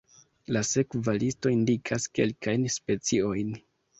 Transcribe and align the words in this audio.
La 0.55 0.61
sekva 0.67 1.13
listo 1.23 1.51
indikas 1.57 2.09
kelkajn 2.19 2.65
speciojn. 2.79 3.55